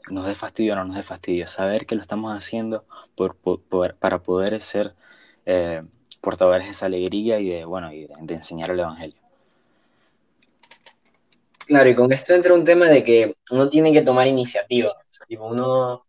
Nos 0.09 0.25
dé 0.25 0.35
fastidio 0.35 0.73
o 0.73 0.75
no 0.77 0.85
nos 0.85 0.95
dé 0.95 1.03
fastidio. 1.03 1.47
Saber 1.47 1.85
que 1.85 1.95
lo 1.95 2.01
estamos 2.01 2.35
haciendo 2.35 2.85
por, 3.15 3.37
para 3.99 4.19
poder 4.19 4.59
ser 4.61 4.95
eh, 5.45 5.83
portadores 6.21 6.65
de 6.65 6.71
esa 6.71 6.87
alegría 6.87 7.39
y 7.39 7.49
de, 7.49 7.65
bueno, 7.65 7.93
y 7.93 8.07
de, 8.07 8.33
enseñar 8.33 8.71
el 8.71 8.79
Evangelio. 8.79 9.17
Claro, 11.67 11.89
y 11.89 11.95
con 11.95 12.11
esto 12.11 12.33
entra 12.33 12.53
un 12.53 12.63
tema 12.63 12.87
de 12.87 13.03
que 13.03 13.35
uno 13.51 13.69
tiene 13.69 13.91
que 13.91 14.01
tomar 14.01 14.27
iniciativa. 14.27 14.95
uno 15.39 16.04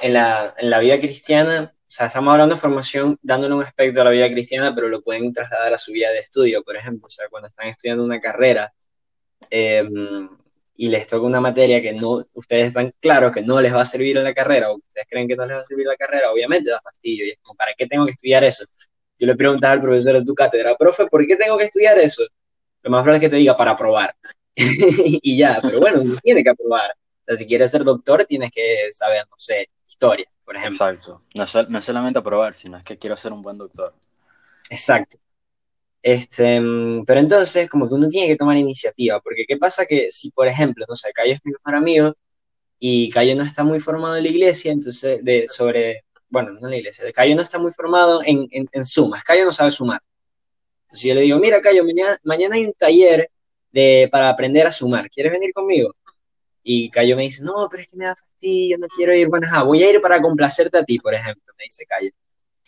en 0.00 0.14
la, 0.14 0.54
en 0.58 0.70
la 0.70 0.78
vida 0.78 0.98
cristiana, 0.98 1.74
o 1.92 1.94
sea, 1.94 2.06
estamos 2.06 2.32
hablando 2.32 2.54
de 2.54 2.60
formación 2.60 3.18
dándole 3.20 3.54
un 3.54 3.62
aspecto 3.62 4.00
a 4.00 4.04
la 4.04 4.10
vida 4.10 4.30
cristiana, 4.30 4.74
pero 4.74 4.88
lo 4.88 5.02
pueden 5.02 5.30
trasladar 5.30 5.74
a 5.74 5.78
su 5.78 5.92
vida 5.92 6.10
de 6.10 6.20
estudio, 6.20 6.62
por 6.62 6.74
ejemplo. 6.74 7.06
O 7.06 7.10
sea, 7.10 7.28
cuando 7.28 7.48
están 7.48 7.66
estudiando 7.68 8.02
una 8.02 8.18
carrera 8.18 8.72
em, 9.50 10.26
y 10.74 10.88
les 10.88 11.06
toca 11.06 11.26
una 11.26 11.40
materia 11.40 11.82
que 11.82 11.92
no, 11.92 12.26
ustedes 12.32 12.68
están 12.68 12.94
claros 12.98 13.30
que 13.32 13.42
no 13.42 13.60
les 13.60 13.74
va 13.74 13.82
a 13.82 13.84
servir 13.84 14.16
en 14.16 14.24
la 14.24 14.32
carrera, 14.32 14.70
o 14.70 14.76
ustedes 14.76 15.06
creen 15.06 15.28
que 15.28 15.36
no 15.36 15.44
les 15.44 15.56
va 15.56 15.60
a 15.60 15.64
servir 15.64 15.86
la 15.86 15.96
carrera, 15.96 16.32
obviamente 16.32 16.70
da 16.70 16.80
fastidio. 16.80 17.26
Y 17.26 17.30
es 17.32 17.38
como, 17.42 17.56
¿para 17.56 17.74
qué 17.74 17.86
tengo 17.86 18.06
que 18.06 18.12
estudiar 18.12 18.42
eso? 18.42 18.64
Yo 19.18 19.26
le 19.26 19.36
preguntas 19.36 19.70
al 19.70 19.82
profesor 19.82 20.14
de 20.14 20.24
tu 20.24 20.34
cátedra, 20.34 20.74
profe, 20.76 21.06
¿por 21.08 21.26
qué 21.26 21.36
tengo 21.36 21.58
que 21.58 21.64
estudiar 21.64 21.98
eso? 21.98 22.22
Lo 22.82 22.90
más 22.90 23.02
probable 23.02 23.18
es 23.18 23.20
que 23.20 23.28
te 23.28 23.36
diga 23.36 23.54
para 23.54 23.72
aprobar. 23.72 24.16
y 24.56 25.36
ya, 25.36 25.58
pero 25.62 25.78
bueno, 25.78 26.00
uno 26.00 26.16
tiene 26.22 26.42
que 26.42 26.50
aprobar. 26.50 26.90
O 26.92 27.24
sea, 27.26 27.36
si 27.36 27.46
quieres 27.46 27.70
ser 27.70 27.84
doctor, 27.84 28.24
tienes 28.24 28.50
que 28.50 28.88
saber, 28.90 29.26
no 29.30 29.36
sé, 29.36 29.68
historia, 29.92 30.26
por 30.44 30.56
ejemplo. 30.56 30.88
Exacto. 30.88 31.22
No, 31.34 31.44
no 31.68 31.78
es 31.78 31.84
solamente 31.84 32.18
aprobar, 32.18 32.54
sino 32.54 32.78
es 32.78 32.84
que 32.84 32.98
quiero 32.98 33.16
ser 33.16 33.32
un 33.32 33.42
buen 33.42 33.58
doctor. 33.58 33.94
Exacto. 34.70 35.18
Este, 36.02 36.60
pero 37.06 37.20
entonces, 37.20 37.68
como 37.68 37.88
que 37.88 37.94
uno 37.94 38.08
tiene 38.08 38.26
que 38.26 38.36
tomar 38.36 38.56
iniciativa, 38.56 39.20
porque 39.20 39.44
¿qué 39.46 39.56
pasa? 39.56 39.86
Que 39.86 40.10
si, 40.10 40.30
por 40.32 40.48
ejemplo, 40.48 40.84
no 40.88 40.96
sé, 40.96 41.12
Cayo 41.12 41.34
es 41.34 41.40
mi 41.44 41.52
mejor 41.52 41.74
amigo 41.76 42.14
y 42.78 43.10
Cayo 43.10 43.36
no 43.36 43.44
está 43.44 43.62
muy 43.62 43.78
formado 43.78 44.16
en 44.16 44.24
la 44.24 44.28
iglesia, 44.30 44.72
entonces, 44.72 45.24
de, 45.24 45.46
sobre, 45.46 46.04
bueno, 46.28 46.52
no 46.52 46.66
en 46.66 46.70
la 46.70 46.76
iglesia, 46.78 47.12
Cayo 47.12 47.36
no 47.36 47.42
está 47.42 47.58
muy 47.58 47.72
formado 47.72 48.20
en, 48.24 48.48
en, 48.50 48.84
sumas, 48.84 49.22
Cayo 49.22 49.44
no 49.44 49.52
sabe 49.52 49.70
sumar. 49.70 50.00
Entonces 50.86 51.08
yo 51.08 51.14
le 51.14 51.20
digo, 51.22 51.38
mira, 51.38 51.60
Cayo, 51.60 51.84
mañana, 51.84 52.18
mañana 52.24 52.56
hay 52.56 52.64
un 52.66 52.72
taller 52.72 53.30
de, 53.70 54.08
para 54.10 54.28
aprender 54.28 54.66
a 54.66 54.72
sumar, 54.72 55.08
¿quieres 55.08 55.32
venir 55.32 55.52
conmigo? 55.52 55.94
Y 56.62 56.90
Cayo 56.90 57.16
me 57.16 57.22
dice, 57.22 57.42
no, 57.42 57.68
pero 57.70 57.82
es 57.82 57.88
que 57.88 57.96
me 57.96 58.04
da 58.04 58.14
fastidio, 58.14 58.78
no 58.78 58.86
quiero 58.88 59.14
ir. 59.14 59.28
Bueno, 59.28 59.46
voy 59.66 59.82
a 59.82 59.90
ir 59.90 60.00
para 60.00 60.20
complacerte 60.20 60.78
a 60.78 60.84
ti, 60.84 60.98
por 60.98 61.14
ejemplo, 61.14 61.52
me 61.58 61.64
dice 61.64 61.84
Cayo. 61.86 62.10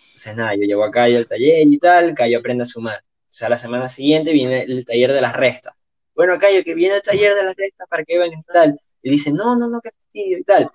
Entonces, 0.09 0.37
nada, 0.37 0.55
yo 0.55 0.63
llevo 0.63 0.85
a 0.85 0.91
Cayo 0.91 1.19
al 1.19 1.27
taller 1.27 1.67
y 1.67 1.79
tal, 1.79 2.15
Cayo 2.15 2.39
aprende 2.39 2.63
a 2.65 2.67
sumar. 2.67 2.99
O 2.99 3.33
sea, 3.37 3.49
la 3.49 3.57
semana 3.57 3.89
siguiente 3.89 4.33
viene 4.33 4.63
el 4.63 4.85
taller 4.85 5.13
de 5.13 5.21
las 5.21 5.37
restas. 5.37 5.75
Bueno, 6.15 6.39
Cayo, 6.39 6.63
que 6.65 6.75
viene 6.75 6.97
el 6.97 7.03
taller 7.03 7.35
de 7.35 7.43
las 7.43 7.57
restas 7.57 7.89
para 7.89 8.05
que 8.05 8.19
vengas 8.19 8.41
y 8.41 8.53
tal. 8.53 8.81
Y 9.03 9.11
dice, 9.11 9.33
no, 9.33 9.57
no, 9.57 9.69
no, 9.69 9.81
qué 9.81 9.91
fastidio 9.91 10.39
y 10.39 10.45
tal. 10.45 10.71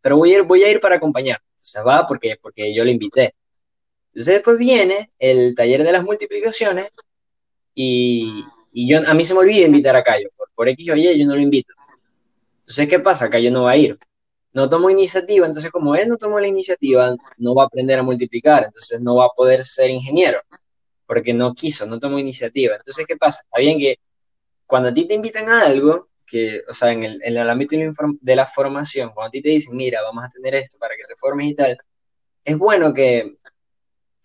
Pero 0.00 0.16
voy 0.18 0.32
a 0.32 0.36
ir, 0.38 0.42
voy 0.42 0.62
a 0.62 0.70
ir 0.70 0.80
para 0.80 0.96
acompañar. 0.96 1.40
Sea, 1.56 1.82
va 1.82 2.06
porque, 2.06 2.36
porque 2.40 2.74
yo 2.74 2.84
le 2.84 2.92
invité. 2.92 3.34
Entonces 4.12 4.34
después 4.34 4.58
viene 4.58 5.10
el 5.18 5.54
taller 5.54 5.82
de 5.82 5.92
las 5.92 6.04
multiplicaciones 6.04 6.90
y, 7.74 8.44
y 8.72 8.88
yo, 8.88 9.00
a 9.06 9.14
mí 9.14 9.24
se 9.24 9.32
me 9.32 9.40
olvida 9.40 9.66
invitar 9.66 9.96
a 9.96 10.04
Cayo. 10.04 10.28
Por, 10.36 10.50
por 10.54 10.68
X 10.68 10.90
o 10.90 10.96
Y 10.96 11.18
yo 11.18 11.26
no 11.26 11.34
lo 11.34 11.40
invito. 11.40 11.72
Entonces, 12.64 12.88
¿qué 12.88 12.98
pasa? 12.98 13.28
Cayo 13.28 13.50
no 13.50 13.64
va 13.64 13.72
a 13.72 13.76
ir. 13.76 13.98
No 14.52 14.68
tomó 14.68 14.88
iniciativa, 14.88 15.46
entonces 15.46 15.70
como 15.70 15.94
él 15.96 16.08
no 16.08 16.16
tomó 16.16 16.40
la 16.40 16.48
iniciativa, 16.48 17.14
no 17.38 17.54
va 17.54 17.64
a 17.64 17.66
aprender 17.66 17.98
a 17.98 18.02
multiplicar, 18.02 18.64
entonces 18.64 19.00
no 19.00 19.16
va 19.16 19.26
a 19.26 19.30
poder 19.36 19.64
ser 19.64 19.90
ingeniero, 19.90 20.40
porque 21.06 21.34
no 21.34 21.54
quiso, 21.54 21.86
no 21.86 21.98
tomó 21.98 22.18
iniciativa. 22.18 22.76
Entonces, 22.76 23.04
¿qué 23.06 23.16
pasa? 23.16 23.42
Está 23.42 23.60
bien 23.60 23.78
que 23.78 23.96
cuando 24.64 24.90
a 24.90 24.94
ti 24.94 25.06
te 25.06 25.14
invitan 25.14 25.48
a 25.48 25.62
algo, 25.62 26.08
que, 26.24 26.62
o 26.68 26.72
sea, 26.72 26.92
en 26.92 27.02
el, 27.02 27.20
en 27.22 27.36
el 27.36 27.50
ámbito 27.50 27.76
de 28.20 28.36
la 28.36 28.46
formación, 28.46 29.10
cuando 29.12 29.28
a 29.28 29.30
ti 29.30 29.42
te 29.42 29.50
dicen, 29.50 29.76
mira, 29.76 30.02
vamos 30.02 30.24
a 30.24 30.28
tener 30.28 30.54
esto 30.54 30.78
para 30.78 30.94
que 30.96 31.04
te 31.06 31.16
formes 31.16 31.48
y 31.48 31.54
tal, 31.54 31.76
es 32.44 32.56
bueno 32.56 32.94
que, 32.94 33.36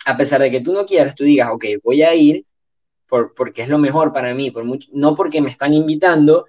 a 0.05 0.15
pesar 0.15 0.41
de 0.41 0.51
que 0.51 0.61
tú 0.61 0.73
no 0.73 0.85
quieras, 0.85 1.15
tú 1.15 1.23
digas, 1.23 1.49
ok, 1.51 1.65
voy 1.83 2.03
a 2.03 2.13
ir 2.13 2.45
por, 3.07 3.33
porque 3.33 3.63
es 3.63 3.69
lo 3.69 3.79
mejor 3.79 4.13
para 4.13 4.33
mí, 4.33 4.51
por 4.51 4.63
mucho, 4.63 4.87
no 4.93 5.15
porque 5.15 5.41
me 5.41 5.49
están 5.49 5.73
invitando 5.73 6.45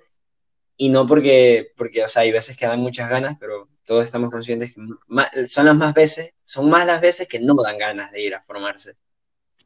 y 0.80 0.88
no 0.88 1.06
porque, 1.06 1.72
porque, 1.76 2.02
o 2.02 2.08
sea, 2.08 2.22
hay 2.22 2.32
veces 2.32 2.56
que 2.56 2.64
dan 2.64 2.80
muchas 2.80 3.10
ganas, 3.10 3.36
pero 3.38 3.68
todos 3.84 4.02
estamos 4.02 4.30
conscientes 4.30 4.74
que 4.74 5.46
son 5.46 5.66
las 5.66 5.76
más 5.76 5.92
veces, 5.92 6.32
son 6.42 6.70
más 6.70 6.86
las 6.86 7.02
veces 7.02 7.28
que 7.28 7.38
no 7.38 7.54
dan 7.62 7.76
ganas 7.76 8.10
de 8.10 8.22
ir 8.22 8.34
a 8.34 8.42
formarse. 8.42 8.94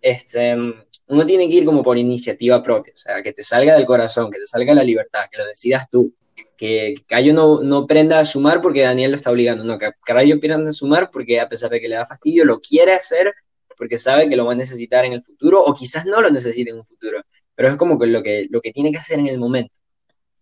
Este, 0.00 0.54
uno 0.54 1.24
tiene 1.24 1.48
que 1.48 1.54
ir 1.54 1.64
como 1.64 1.84
por 1.84 1.96
iniciativa 1.98 2.60
propia, 2.60 2.94
o 2.94 2.96
sea, 2.96 3.22
que 3.22 3.32
te 3.32 3.44
salga 3.44 3.76
del 3.76 3.86
corazón, 3.86 4.28
que 4.28 4.40
te 4.40 4.46
salga 4.46 4.74
la 4.74 4.82
libertad, 4.82 5.26
que 5.30 5.38
lo 5.38 5.46
decidas 5.46 5.88
tú. 5.88 6.12
Que, 6.56 6.94
que 6.96 7.04
Cayo 7.06 7.32
no, 7.32 7.62
no 7.62 7.86
prenda 7.86 8.18
a 8.18 8.24
sumar 8.24 8.60
porque 8.60 8.82
Daniel 8.82 9.12
lo 9.12 9.16
está 9.16 9.30
obligando, 9.30 9.62
no, 9.62 9.78
que 9.78 9.92
Cayo 10.04 10.40
prenda 10.40 10.70
a 10.70 10.72
sumar 10.72 11.12
porque 11.12 11.38
a 11.38 11.48
pesar 11.48 11.70
de 11.70 11.80
que 11.80 11.88
le 11.88 11.94
da 11.94 12.06
fastidio, 12.06 12.44
lo 12.44 12.58
quiere 12.58 12.92
hacer 12.92 13.32
porque 13.78 13.98
sabe 13.98 14.28
que 14.28 14.34
lo 14.34 14.46
va 14.46 14.52
a 14.54 14.56
necesitar 14.56 15.04
en 15.04 15.12
el 15.12 15.22
futuro 15.22 15.62
o 15.62 15.72
quizás 15.74 16.06
no 16.06 16.20
lo 16.20 16.28
necesite 16.30 16.70
en 16.70 16.78
un 16.78 16.84
futuro, 16.84 17.22
pero 17.54 17.68
es 17.68 17.76
como 17.76 18.00
que 18.00 18.08
lo 18.08 18.20
que, 18.20 18.48
lo 18.50 18.60
que 18.60 18.72
tiene 18.72 18.90
que 18.90 18.98
hacer 18.98 19.20
en 19.20 19.28
el 19.28 19.38
momento. 19.38 19.83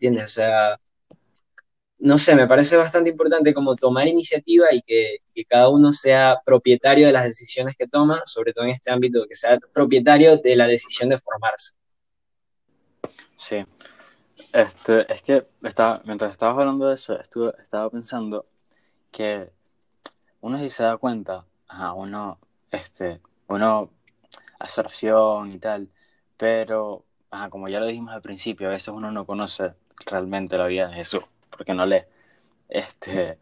¿Entiendes? 0.03 0.25
O 0.25 0.35
sea, 0.35 0.81
no 2.03 2.19
sé, 2.19 2.35
me 2.35 2.49
parece 2.49 2.77
bastante 2.77 3.11
importante 3.11 3.55
como 3.55 3.77
tomar 3.77 4.09
iniciativa 4.09 4.67
y 4.73 4.83
que, 4.83 5.19
cada 5.49 5.69
uno 5.69 5.93
sea 5.93 6.41
propietario 6.45 7.07
de 7.07 7.13
las 7.13 7.25
decisiones 7.25 7.77
que 7.77 7.87
toma, 7.87 8.23
sobre 8.27 8.53
todo 8.53 8.65
en 8.65 8.73
este 8.73 8.91
ámbito, 8.91 9.25
que 9.29 9.37
sea 9.37 9.59
propietario 9.73 10.37
de 10.39 10.57
la 10.57 10.67
decisión 10.67 11.09
de 11.11 11.19
formarse. 11.19 11.75
Sí. 13.37 13.65
Este, 14.53 15.13
es 15.13 15.23
que 15.23 15.47
estaba, 15.63 16.03
mientras 16.05 16.33
estabas 16.33 16.59
hablando 16.59 16.89
de 16.89 16.95
eso, 16.95 17.19
estuve, 17.19 17.55
estaba 17.63 17.89
pensando 17.89 18.47
que 19.13 19.51
uno 20.41 20.59
si 20.59 20.69
se 20.69 20.83
da 20.83 20.97
cuenta, 20.97 21.47
ajá, 21.69 21.93
uno, 21.93 22.39
este, 22.71 23.21
uno 23.47 23.91
hace 24.59 24.81
oración 24.81 25.53
y 25.53 25.59
tal, 25.59 25.89
pero, 26.37 27.05
ajá, 27.31 27.49
como 27.49 27.69
ya 27.69 27.79
lo 27.79 27.87
dijimos 27.87 28.13
al 28.13 28.23
principio, 28.23 28.67
a 28.69 28.73
veces 28.73 28.89
uno 28.89 29.13
no 29.13 29.25
conoce 29.25 29.75
realmente 30.07 30.57
la 30.57 30.67
vida 30.67 30.89
de 30.89 30.95
Jesús, 30.95 31.23
porque 31.51 31.75
no 31.75 31.87
lee. 31.87 32.03
Este, 32.69 33.39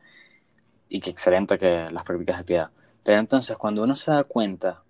y 0.88 1.00
qué 1.00 1.10
excelente 1.10 1.58
que 1.58 1.86
las 1.90 2.04
prácticas 2.04 2.38
de 2.38 2.44
piedad. 2.44 2.70
Pero 3.02 3.20
entonces, 3.20 3.56
cuando 3.56 3.82
uno 3.82 3.96
se 3.96 4.10
da 4.10 4.24
cuenta 4.24 4.82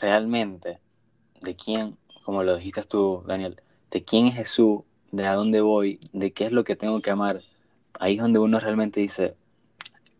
realmente 0.00 0.80
de 1.40 1.56
quién, 1.56 1.96
como 2.24 2.42
lo 2.42 2.56
dijiste 2.56 2.82
tú, 2.82 3.24
Daniel, 3.26 3.60
de 3.90 4.04
quién 4.04 4.26
es 4.26 4.34
Jesús, 4.34 4.82
de 5.10 5.26
a 5.26 5.34
dónde 5.34 5.60
voy, 5.60 6.00
de 6.12 6.32
qué 6.32 6.46
es 6.46 6.52
lo 6.52 6.64
que 6.64 6.76
tengo 6.76 7.00
que 7.00 7.10
amar, 7.10 7.40
ahí 7.98 8.14
es 8.16 8.22
donde 8.22 8.38
uno 8.38 8.60
realmente 8.60 9.00
dice, 9.00 9.34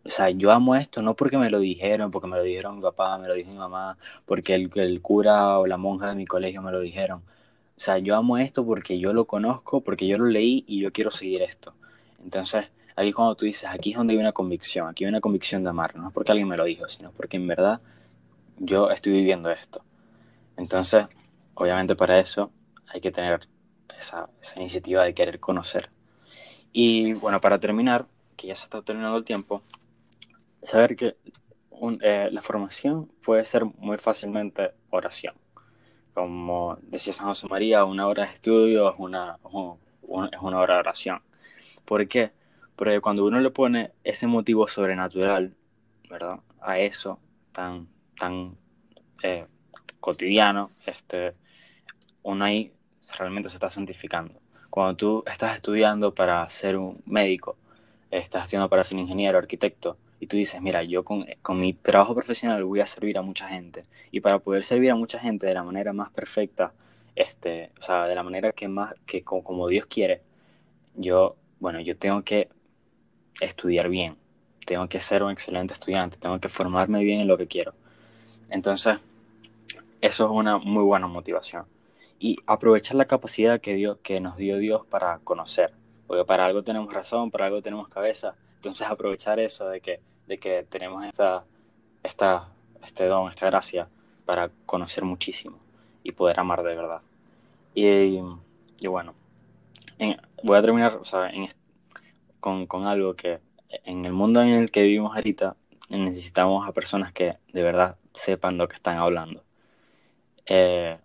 o 0.04 0.10
sea, 0.10 0.30
yo 0.30 0.50
amo 0.50 0.74
esto 0.74 1.00
no 1.02 1.14
porque 1.14 1.38
me 1.38 1.50
lo 1.50 1.60
dijeron, 1.60 2.10
porque 2.10 2.26
me 2.28 2.36
lo 2.36 2.42
dijeron 2.42 2.76
mi 2.76 2.82
papá, 2.82 3.18
me 3.18 3.28
lo 3.28 3.34
dijo 3.34 3.50
mi 3.50 3.56
mamá, 3.56 3.96
porque 4.26 4.54
el, 4.54 4.70
el 4.74 5.00
cura 5.00 5.58
o 5.58 5.66
la 5.66 5.76
monja 5.76 6.08
de 6.08 6.16
mi 6.16 6.26
colegio 6.26 6.62
me 6.62 6.72
lo 6.72 6.80
dijeron, 6.80 7.22
sea, 7.82 7.98
yo 7.98 8.16
amo 8.16 8.38
esto 8.38 8.64
porque 8.64 8.98
yo 8.98 9.12
lo 9.12 9.26
conozco, 9.26 9.80
porque 9.80 10.06
yo 10.06 10.18
lo 10.18 10.26
leí 10.26 10.64
y 10.66 10.80
yo 10.80 10.92
quiero 10.92 11.10
seguir 11.10 11.42
esto. 11.42 11.74
Entonces, 12.22 12.66
aquí 12.96 13.12
cuando 13.12 13.34
tú 13.34 13.44
dices, 13.44 13.68
aquí 13.68 13.90
es 13.90 13.96
donde 13.96 14.14
hay 14.14 14.18
una 14.18 14.32
convicción, 14.32 14.88
aquí 14.88 15.04
hay 15.04 15.08
una 15.08 15.20
convicción 15.20 15.64
de 15.64 15.70
amar, 15.70 15.96
no 15.96 16.08
es 16.08 16.14
porque 16.14 16.32
alguien 16.32 16.48
me 16.48 16.56
lo 16.56 16.64
dijo, 16.64 16.88
sino 16.88 17.10
porque 17.12 17.36
en 17.36 17.46
verdad 17.46 17.80
yo 18.58 18.90
estoy 18.90 19.12
viviendo 19.12 19.50
esto. 19.50 19.84
Entonces, 20.56 21.06
obviamente 21.54 21.96
para 21.96 22.18
eso 22.18 22.52
hay 22.88 23.00
que 23.00 23.10
tener 23.10 23.48
esa, 23.98 24.28
esa 24.40 24.60
iniciativa 24.60 25.02
de 25.02 25.14
querer 25.14 25.40
conocer. 25.40 25.90
Y 26.72 27.14
bueno, 27.14 27.40
para 27.40 27.58
terminar, 27.58 28.06
que 28.36 28.48
ya 28.48 28.54
se 28.54 28.64
está 28.64 28.82
terminando 28.82 29.18
el 29.18 29.24
tiempo, 29.24 29.62
saber 30.62 30.96
que 30.96 31.16
eh, 32.00 32.28
la 32.30 32.42
formación 32.42 33.06
puede 33.24 33.44
ser 33.44 33.64
muy 33.64 33.98
fácilmente 33.98 34.72
oración. 34.90 35.34
Como 36.14 36.78
decía 36.82 37.12
San 37.12 37.26
José 37.26 37.48
María, 37.48 37.84
una 37.84 38.06
hora 38.06 38.24
de 38.26 38.32
estudio 38.32 38.90
es 38.90 38.96
una, 38.98 39.38
es 40.32 40.38
una 40.40 40.58
hora 40.58 40.74
de 40.74 40.80
oración. 40.80 41.22
¿Por 41.84 42.06
qué? 42.06 42.32
Porque 42.76 43.00
cuando 43.00 43.24
uno 43.24 43.40
le 43.40 43.50
pone 43.50 43.92
ese 44.04 44.26
motivo 44.26 44.68
sobrenatural, 44.68 45.54
¿verdad? 46.10 46.40
A 46.60 46.78
eso 46.78 47.18
tan, 47.52 47.88
tan 48.18 48.56
eh, 49.22 49.46
cotidiano, 50.00 50.70
este, 50.86 51.34
uno 52.22 52.44
ahí 52.44 52.72
realmente 53.18 53.48
se 53.48 53.56
está 53.56 53.70
santificando. 53.70 54.34
Cuando 54.70 54.96
tú 54.96 55.24
estás 55.26 55.56
estudiando 55.56 56.14
para 56.14 56.48
ser 56.48 56.76
un 56.76 57.02
médico, 57.06 57.56
estás 58.10 58.44
estudiando 58.44 58.68
para 58.68 58.84
ser 58.84 58.98
ingeniero, 58.98 59.38
arquitecto, 59.38 59.96
y 60.22 60.28
tú 60.28 60.36
dices, 60.36 60.62
mira, 60.62 60.84
yo 60.84 61.04
con, 61.04 61.26
con, 61.42 61.58
mi 61.58 61.72
trabajo 61.72 62.14
profesional 62.14 62.62
voy 62.62 62.78
a 62.78 62.86
servir 62.86 63.18
a 63.18 63.22
mucha 63.22 63.48
gente. 63.48 63.82
Y 64.12 64.20
para 64.20 64.38
poder 64.38 64.62
servir 64.62 64.92
a 64.92 64.94
mucha 64.94 65.18
gente 65.18 65.48
de 65.48 65.52
la 65.52 65.64
manera 65.64 65.92
más 65.92 66.10
perfecta, 66.10 66.72
este, 67.16 67.72
o 67.80 67.82
sea, 67.82 68.06
de 68.06 68.14
la 68.14 68.22
manera 68.22 68.52
que 68.52 68.68
más, 68.68 68.94
que 69.04 69.24
como, 69.24 69.42
como 69.42 69.66
Dios 69.66 69.86
quiere, 69.86 70.22
yo, 70.94 71.34
bueno, 71.58 71.80
yo 71.80 71.96
tengo 71.96 72.22
que 72.22 72.48
estudiar 73.40 73.88
bien, 73.88 74.16
tengo 74.64 74.88
que 74.88 75.00
ser 75.00 75.24
un 75.24 75.32
excelente 75.32 75.74
estudiante, 75.74 76.18
tengo 76.18 76.38
que 76.38 76.48
formarme 76.48 77.02
bien 77.02 77.22
en 77.22 77.26
lo 77.26 77.36
que 77.36 77.48
quiero. 77.48 77.74
Entonces, 78.48 78.98
eso 80.00 80.24
es 80.26 80.30
una 80.30 80.58
muy 80.58 80.84
buena 80.84 81.08
motivación. 81.08 81.64
Y 82.20 82.36
aprovechar 82.46 82.94
la 82.94 83.06
capacidad 83.06 83.60
que, 83.60 83.74
Dios, 83.74 83.98
que 84.04 84.20
nos 84.20 84.36
dio 84.36 84.58
Dios 84.58 84.86
para 84.86 85.18
conocer. 85.18 85.72
Porque 86.06 86.24
para 86.24 86.46
algo 86.46 86.62
tenemos 86.62 86.94
razón, 86.94 87.32
para 87.32 87.46
algo 87.46 87.60
tenemos 87.60 87.88
cabeza. 87.88 88.36
Entonces 88.54 88.86
aprovechar 88.86 89.40
eso 89.40 89.68
de 89.68 89.80
que, 89.80 90.11
de 90.32 90.38
que 90.38 90.64
tenemos 90.68 91.04
esta, 91.04 91.44
esta, 92.02 92.48
este 92.82 93.04
don, 93.04 93.28
esta 93.28 93.44
gracia 93.44 93.86
para 94.24 94.50
conocer 94.64 95.04
muchísimo 95.04 95.58
y 96.02 96.12
poder 96.12 96.40
amar 96.40 96.62
de 96.62 96.74
verdad. 96.74 97.02
Y, 97.74 98.18
y 98.80 98.86
bueno, 98.88 99.14
voy 100.42 100.56
a 100.56 100.62
terminar 100.62 100.96
o 100.96 101.04
sea, 101.04 101.30
con, 102.40 102.66
con 102.66 102.86
algo 102.86 103.14
que 103.14 103.40
en 103.84 104.06
el 104.06 104.14
mundo 104.14 104.40
en 104.40 104.48
el 104.48 104.70
que 104.70 104.82
vivimos 104.82 105.14
ahorita 105.14 105.54
necesitamos 105.90 106.66
a 106.66 106.72
personas 106.72 107.12
que 107.12 107.36
de 107.52 107.62
verdad 107.62 107.98
sepan 108.14 108.56
lo 108.56 108.68
que 108.68 108.76
están 108.76 108.96
hablando. 108.96 109.44
Eh, 110.46 110.98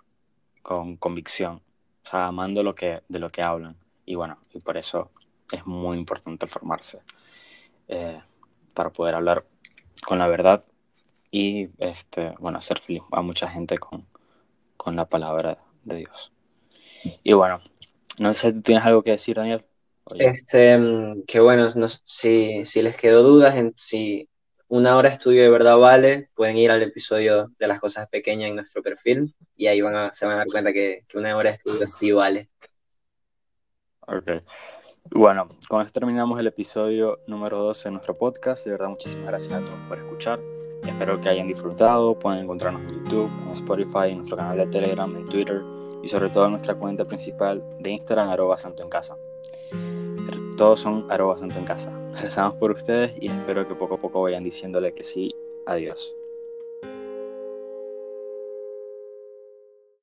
con 0.61 0.95
convicción, 0.97 1.61
o 2.05 2.09
sea, 2.09 2.27
amando 2.27 2.63
lo 2.63 2.75
que, 2.75 3.01
de 3.07 3.19
lo 3.19 3.29
que 3.29 3.41
hablan. 3.41 3.75
Y 4.05 4.15
bueno, 4.15 4.37
y 4.53 4.59
por 4.59 4.77
eso 4.77 5.11
es 5.51 5.65
muy 5.65 5.97
importante 5.97 6.47
formarse 6.47 7.01
eh, 7.87 8.21
para 8.77 8.91
poder 8.91 9.15
hablar 9.15 9.43
con 10.05 10.19
la 10.19 10.27
verdad 10.27 10.63
y 11.31 11.69
este, 11.79 12.35
bueno, 12.37 12.59
hacer 12.59 12.79
feliz 12.79 13.01
a 13.11 13.23
mucha 13.23 13.49
gente 13.49 13.79
con, 13.79 14.05
con 14.77 14.95
la 14.95 15.05
palabra 15.05 15.57
de 15.83 15.97
Dios. 15.97 16.31
Y 17.23 17.33
bueno, 17.33 17.59
no 18.19 18.33
sé, 18.33 18.53
¿tú 18.53 18.61
tienes 18.61 18.85
algo 18.85 19.01
que 19.01 19.11
decir, 19.11 19.35
Daniel? 19.35 19.65
Este, 20.19 20.77
mm, 20.77 21.23
que 21.25 21.39
bueno, 21.39 21.67
si, 22.03 22.63
si 22.65 22.81
les 22.83 22.95
quedó 22.95 23.23
dudas 23.23 23.55
en 23.55 23.73
si 23.75 24.29
una 24.67 24.95
hora 24.95 25.09
de 25.09 25.15
estudio 25.15 25.41
de 25.41 25.49
verdad 25.49 25.77
vale, 25.77 26.29
pueden 26.35 26.57
ir 26.57 26.69
al 26.69 26.83
episodio 26.83 27.51
de 27.57 27.67
las 27.67 27.79
cosas 27.79 28.07
pequeñas 28.09 28.49
en 28.49 28.55
nuestro 28.57 28.83
perfil 28.83 29.33
y 29.55 29.65
ahí 29.65 29.81
van 29.81 29.95
a, 29.95 30.13
se 30.13 30.27
van 30.27 30.35
a 30.35 30.37
dar 30.39 30.47
cuenta 30.47 30.71
que, 30.71 31.03
una 31.15 31.35
hora 31.35 31.49
de 31.49 31.55
estudio 31.55 31.87
sí 31.87 32.11
vale. 32.11 32.51
Ok. 34.01 34.43
Bueno, 35.11 35.47
con 35.67 35.81
esto 35.81 35.99
terminamos 35.99 36.39
el 36.39 36.47
episodio 36.47 37.19
número 37.27 37.63
12 37.63 37.89
de 37.89 37.91
nuestro 37.91 38.13
podcast. 38.13 38.65
De 38.65 38.71
verdad, 38.71 38.89
muchísimas 38.89 39.27
gracias 39.27 39.53
a 39.53 39.59
todos 39.59 39.79
por 39.87 39.97
escuchar. 39.97 40.39
Espero 40.83 41.19
que 41.21 41.29
hayan 41.29 41.47
disfrutado. 41.47 42.17
Pueden 42.17 42.43
encontrarnos 42.43 42.81
en 42.83 43.03
YouTube, 43.03 43.31
en 43.45 43.51
Spotify, 43.51 44.09
en 44.09 44.17
nuestro 44.17 44.37
canal 44.37 44.57
de 44.57 44.67
Telegram, 44.67 45.15
en 45.15 45.25
Twitter 45.25 45.61
y 46.03 46.07
sobre 46.07 46.29
todo 46.29 46.45
en 46.45 46.51
nuestra 46.51 46.75
cuenta 46.75 47.05
principal 47.05 47.63
de 47.79 47.91
Instagram, 47.91 48.29
arroba 48.29 48.57
santo 48.57 48.83
en 48.83 48.89
casa. 48.89 49.17
Todos 50.57 50.79
son 50.81 51.09
arroba 51.09 51.37
santo 51.37 51.57
en 51.57 51.65
casa. 51.65 51.91
Rezamos 52.21 52.55
por 52.55 52.71
ustedes 52.71 53.15
y 53.19 53.27
espero 53.27 53.67
que 53.67 53.75
poco 53.75 53.95
a 53.95 53.99
poco 53.99 54.21
vayan 54.21 54.43
diciéndole 54.43 54.93
que 54.93 55.03
sí. 55.03 55.33
Adiós. 55.65 56.16